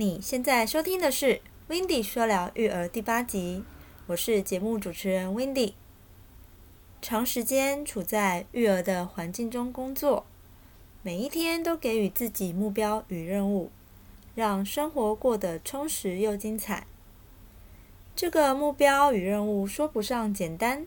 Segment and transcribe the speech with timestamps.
[0.00, 1.26] 你现在收听的是
[1.68, 3.62] 《w i n d y 说聊育儿》第八集，
[4.06, 5.74] 我是节目主持人 w i n d y
[7.02, 10.24] 长时间处在育儿的环境中工作，
[11.02, 13.70] 每一天都给予自己目标与任务，
[14.34, 16.86] 让生活过得充实又精彩。
[18.16, 20.86] 这个目标与任务说不上简单，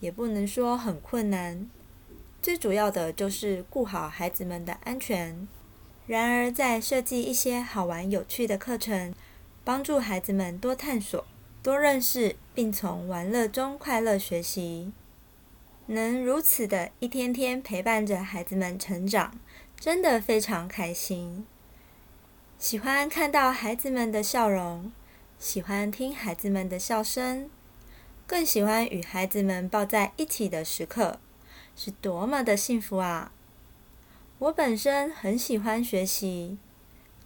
[0.00, 1.68] 也不能说很困难。
[2.40, 5.46] 最主要的就是顾好孩子们的安全。
[6.06, 9.12] 然而，在设计一些好玩有趣的课程，
[9.64, 11.26] 帮助孩子们多探索、
[11.64, 14.92] 多认识，并从玩乐中快乐学习，
[15.86, 19.40] 能如此的一天天陪伴着孩子们成长，
[19.78, 21.44] 真的非常开心。
[22.56, 24.92] 喜欢看到孩子们的笑容，
[25.40, 27.50] 喜欢听孩子们的笑声，
[28.28, 31.18] 更喜欢与孩子们抱在一起的时刻，
[31.74, 33.32] 是多么的幸福啊！
[34.38, 36.58] 我本身很喜欢学习，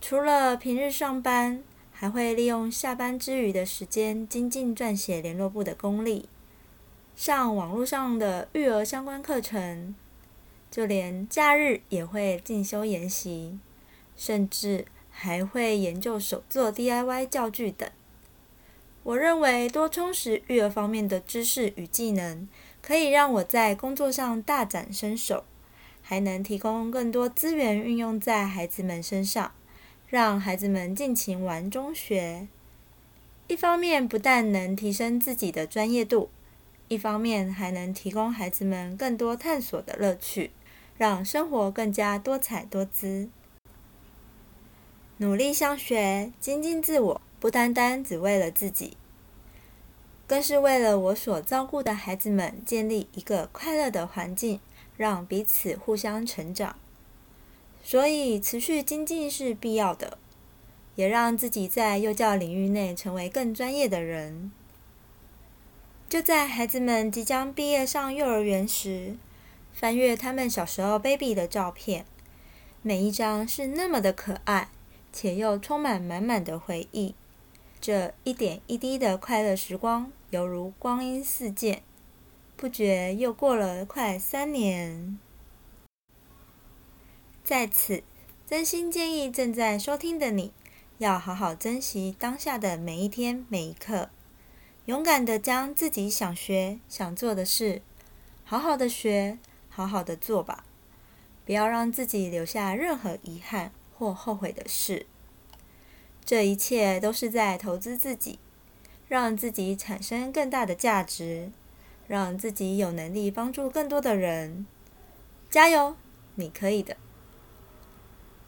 [0.00, 6.28] 除了平日上班，还会利用下班之余的时间精进撰写联络簿的功力，
[7.16, 9.96] 上网络上的育儿相关课程，
[10.70, 13.58] 就连假日也会进修研习，
[14.14, 17.90] 甚至还会研究手作 DIY 教具等。
[19.02, 22.48] 我认为多充实育儿方面的知识与技能，
[22.80, 25.42] 可以让我在工作上大展身手。
[26.10, 29.52] 还能提供更多资源运用在孩子们身上，
[30.08, 32.48] 让孩子们尽情玩中学。
[33.46, 36.28] 一方面不但能提升自己的专业度，
[36.88, 40.50] 一方面还能提供孩子们更多探索的乐趣，
[40.98, 43.28] 让生活更加多彩多姿。
[45.18, 48.96] 努力上学，精进自我，不单单只为了自己，
[50.26, 54.58] 更是为了我所照顾的孩子们建立一个快乐的环境。
[55.00, 56.76] 让彼此互相成长，
[57.82, 60.18] 所以持续精进是必要的，
[60.94, 64.52] 也让自己在幼教领域内成为更专业的人。
[66.06, 69.16] 就在孩子们即将毕业上幼儿园时，
[69.72, 72.04] 翻阅他们小时候 baby 的照片，
[72.82, 74.68] 每一张是那么的可爱，
[75.10, 77.14] 且又充满满满的回忆。
[77.80, 81.82] 这一点一滴的快乐时光，犹如光阴似箭。
[82.60, 85.18] 不觉又过了快三年，
[87.42, 88.02] 在此
[88.46, 90.52] 真心建议正在收听的你，
[90.98, 94.10] 要好好珍惜当下的每一天每一刻，
[94.84, 97.80] 勇敢的将自己想学想做的事，
[98.44, 99.38] 好好的学，
[99.70, 100.66] 好好的做吧，
[101.46, 105.06] 不要让自己留下任何遗憾或后悔的事。
[106.26, 108.38] 这一切都是在投资自己，
[109.08, 111.50] 让自己产生更大的价值。
[112.10, 114.66] 让自己有能力帮助更多的人，
[115.48, 115.94] 加油！
[116.34, 116.96] 你可以的。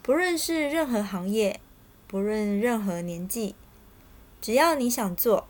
[0.03, 1.61] 不论是任何行业，
[2.09, 3.55] 不论任何年纪，
[4.41, 5.47] 只要你想做，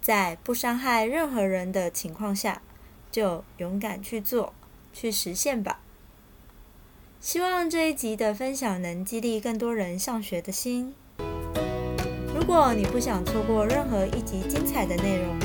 [0.00, 2.62] 在不伤害任何人的情况下，
[3.10, 4.54] 就勇敢去做，
[4.94, 5.80] 去实现吧。
[7.20, 10.94] 希望这一集的分享能激励更多人上学的心。
[12.34, 15.38] 如果你不想错过任何一集精彩的内容，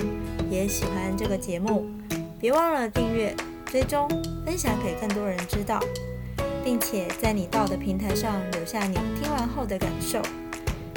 [0.49, 1.96] 也喜欢这个节目。
[2.39, 4.07] 别忘了订阅、追踪、
[4.45, 5.79] 分享给更多人知道，
[6.63, 10.21] 并且在你到的平台上留下你听完后的感受。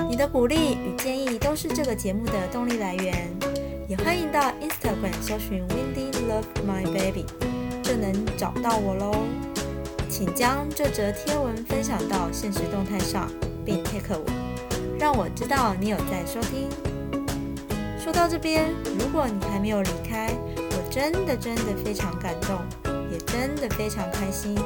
[0.08, 3.28] 你的鼓励与建议都是这个节目的动力来源。
[3.88, 7.24] 也欢迎到 Instagram 搜寻 Windy Love My Baby，
[7.82, 9.24] 就能找到我喽。
[10.08, 13.28] 请将这则贴文分享到现实动态上，
[13.64, 14.24] 并 tag 我，
[14.98, 16.68] 让我知道你有在收听。
[17.98, 20.30] 说到这边，如果你还没有离开，
[20.90, 22.58] 真的真的非常感动，
[23.10, 24.58] 也真的非常开心。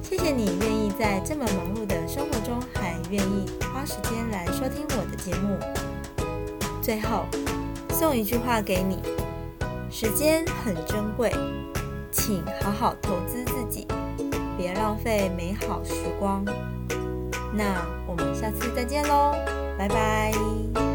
[0.00, 5.58] 谢谢你愿意在这么忙碌的生活中，还愿意花时间来收听我的节目。
[6.80, 7.26] 最后
[7.90, 9.00] 送一句话给你：
[9.90, 11.32] 时间很珍贵，
[12.12, 13.88] 请好好投资自己，
[14.56, 16.44] 别浪费美好时光。
[17.52, 19.34] 那我们下次再见喽，
[19.76, 20.85] 拜拜。